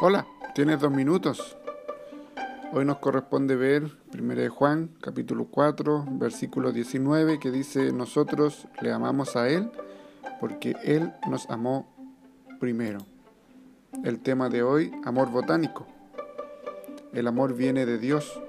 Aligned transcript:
Hola, 0.00 0.28
tienes 0.54 0.78
dos 0.78 0.92
minutos. 0.92 1.56
Hoy 2.72 2.84
nos 2.84 2.98
corresponde 2.98 3.56
ver 3.56 3.90
1 4.16 4.34
de 4.36 4.48
Juan, 4.48 4.90
capítulo 5.00 5.46
4, 5.46 6.04
versículo 6.12 6.70
19, 6.70 7.40
que 7.40 7.50
dice, 7.50 7.90
nosotros 7.90 8.68
le 8.80 8.92
amamos 8.92 9.34
a 9.34 9.48
Él 9.48 9.72
porque 10.38 10.76
Él 10.84 11.12
nos 11.28 11.50
amó 11.50 11.92
primero. 12.60 13.00
El 14.04 14.20
tema 14.20 14.48
de 14.48 14.62
hoy, 14.62 14.92
amor 15.04 15.32
botánico. 15.32 15.88
El 17.12 17.26
amor 17.26 17.54
viene 17.54 17.84
de 17.84 17.98
Dios. 17.98 18.40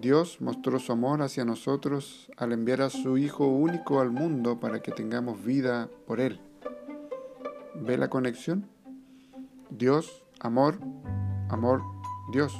Dios 0.00 0.40
mostró 0.40 0.78
su 0.78 0.92
amor 0.92 1.22
hacia 1.22 1.44
nosotros 1.44 2.30
al 2.36 2.52
enviar 2.52 2.82
a 2.82 2.90
su 2.90 3.18
Hijo 3.18 3.48
único 3.48 3.98
al 3.98 4.12
mundo 4.12 4.60
para 4.60 4.80
que 4.80 4.92
tengamos 4.92 5.44
vida 5.44 5.88
por 6.06 6.20
Él. 6.20 6.38
¿Ve 7.74 7.98
la 7.98 8.08
conexión? 8.08 8.68
Dios, 9.70 10.22
amor, 10.42 10.78
amor, 11.48 11.82
Dios. 12.32 12.52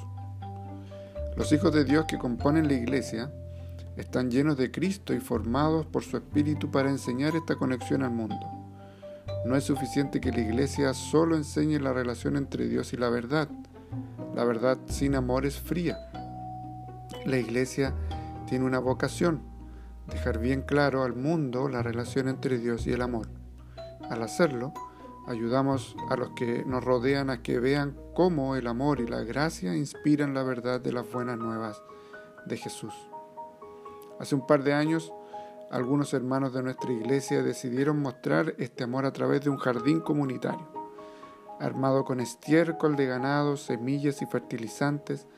Los 1.36 1.52
hijos 1.52 1.74
de 1.74 1.84
Dios 1.84 2.04
que 2.06 2.18
componen 2.18 2.68
la 2.68 2.74
iglesia 2.74 3.30
están 3.96 4.30
llenos 4.30 4.56
de 4.56 4.70
Cristo 4.70 5.12
y 5.12 5.20
formados 5.20 5.84
por 5.86 6.04
su 6.04 6.16
Espíritu 6.16 6.70
para 6.70 6.90
enseñar 6.90 7.34
esta 7.34 7.56
conexión 7.56 8.02
al 8.02 8.12
mundo. 8.12 8.38
No 9.44 9.56
es 9.56 9.64
suficiente 9.64 10.20
que 10.20 10.30
la 10.30 10.40
iglesia 10.40 10.94
solo 10.94 11.36
enseñe 11.36 11.78
la 11.80 11.92
relación 11.92 12.36
entre 12.36 12.68
Dios 12.68 12.92
y 12.92 12.96
la 12.96 13.10
verdad. 13.10 13.48
La 14.34 14.44
verdad 14.44 14.78
sin 14.86 15.16
amor 15.16 15.44
es 15.44 15.58
fría. 15.58 15.98
La 17.26 17.36
iglesia 17.36 17.92
tiene 18.46 18.64
una 18.64 18.78
vocación, 18.78 19.42
dejar 20.08 20.38
bien 20.38 20.62
claro 20.62 21.02
al 21.02 21.14
mundo 21.14 21.68
la 21.68 21.82
relación 21.82 22.28
entre 22.28 22.58
Dios 22.58 22.86
y 22.86 22.92
el 22.92 23.02
amor. 23.02 23.28
Al 24.08 24.22
hacerlo, 24.22 24.72
Ayudamos 25.26 25.96
a 26.08 26.16
los 26.16 26.30
que 26.30 26.64
nos 26.64 26.82
rodean 26.82 27.30
a 27.30 27.42
que 27.42 27.60
vean 27.60 27.96
cómo 28.14 28.56
el 28.56 28.66
amor 28.66 29.00
y 29.00 29.06
la 29.06 29.20
gracia 29.20 29.76
inspiran 29.76 30.34
la 30.34 30.42
verdad 30.42 30.80
de 30.80 30.92
las 30.92 31.10
buenas 31.10 31.38
nuevas 31.38 31.80
de 32.46 32.56
Jesús. 32.56 32.92
Hace 34.18 34.34
un 34.34 34.46
par 34.46 34.64
de 34.64 34.72
años, 34.72 35.12
algunos 35.70 36.12
hermanos 36.12 36.52
de 36.52 36.62
nuestra 36.62 36.92
iglesia 36.92 37.42
decidieron 37.42 38.02
mostrar 38.02 38.54
este 38.58 38.82
amor 38.84 39.06
a 39.06 39.12
través 39.12 39.42
de 39.42 39.50
un 39.50 39.58
jardín 39.58 40.00
comunitario, 40.00 40.68
armado 41.60 42.04
con 42.04 42.18
estiércol 42.18 42.96
de 42.96 43.06
ganado, 43.06 43.56
semillas 43.56 44.22
y 44.22 44.26
fertilizantes. 44.26 45.28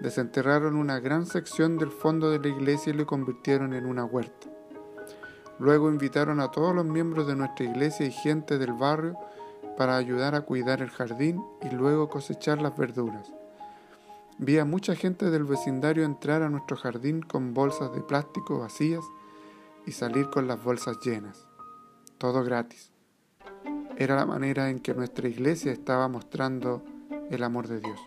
Desenterraron 0.00 0.76
una 0.76 0.98
gran 0.98 1.26
sección 1.26 1.76
del 1.76 1.90
fondo 1.90 2.30
de 2.30 2.38
la 2.38 2.48
iglesia 2.48 2.92
y 2.92 2.96
lo 2.96 3.06
convirtieron 3.06 3.74
en 3.74 3.84
una 3.84 4.06
huerta. 4.06 4.55
Luego 5.58 5.90
invitaron 5.90 6.40
a 6.40 6.50
todos 6.50 6.74
los 6.74 6.84
miembros 6.84 7.26
de 7.26 7.36
nuestra 7.36 7.64
iglesia 7.64 8.06
y 8.06 8.12
gente 8.12 8.58
del 8.58 8.72
barrio 8.74 9.16
para 9.76 9.96
ayudar 9.96 10.34
a 10.34 10.42
cuidar 10.42 10.82
el 10.82 10.90
jardín 10.90 11.42
y 11.62 11.74
luego 11.74 12.08
cosechar 12.08 12.60
las 12.60 12.76
verduras. 12.76 13.32
Vi 14.38 14.58
a 14.58 14.66
mucha 14.66 14.94
gente 14.94 15.30
del 15.30 15.44
vecindario 15.44 16.04
entrar 16.04 16.42
a 16.42 16.50
nuestro 16.50 16.76
jardín 16.76 17.22
con 17.22 17.54
bolsas 17.54 17.92
de 17.94 18.02
plástico 18.02 18.58
vacías 18.58 19.04
y 19.86 19.92
salir 19.92 20.28
con 20.28 20.46
las 20.46 20.62
bolsas 20.62 20.98
llenas. 21.02 21.46
Todo 22.18 22.44
gratis. 22.44 22.92
Era 23.96 24.16
la 24.16 24.26
manera 24.26 24.68
en 24.68 24.80
que 24.80 24.94
nuestra 24.94 25.26
iglesia 25.26 25.72
estaba 25.72 26.06
mostrando 26.08 26.82
el 27.30 27.42
amor 27.42 27.66
de 27.66 27.80
Dios. 27.80 27.98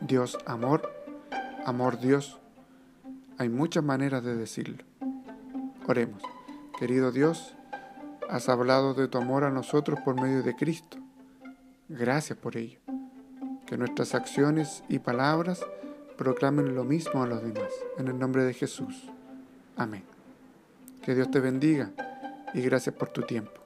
Dios 0.00 0.38
amor, 0.44 0.90
amor 1.64 2.00
Dios. 2.00 2.40
Hay 3.38 3.48
muchas 3.48 3.84
maneras 3.84 4.24
de 4.24 4.34
decirlo. 4.34 4.89
Oremos. 5.86 6.22
Querido 6.78 7.12
Dios, 7.12 7.54
has 8.28 8.48
hablado 8.48 8.94
de 8.94 9.08
tu 9.08 9.18
amor 9.18 9.44
a 9.44 9.50
nosotros 9.50 9.98
por 10.04 10.20
medio 10.20 10.42
de 10.42 10.54
Cristo. 10.54 10.98
Gracias 11.88 12.38
por 12.38 12.56
ello. 12.56 12.78
Que 13.66 13.76
nuestras 13.76 14.14
acciones 14.14 14.84
y 14.88 15.00
palabras 15.00 15.64
proclamen 16.16 16.74
lo 16.74 16.84
mismo 16.84 17.22
a 17.22 17.26
los 17.26 17.42
demás. 17.42 17.72
En 17.98 18.08
el 18.08 18.18
nombre 18.18 18.44
de 18.44 18.54
Jesús. 18.54 19.10
Amén. 19.76 20.04
Que 21.02 21.14
Dios 21.14 21.30
te 21.30 21.40
bendiga 21.40 21.90
y 22.54 22.60
gracias 22.60 22.94
por 22.94 23.08
tu 23.08 23.22
tiempo. 23.22 23.60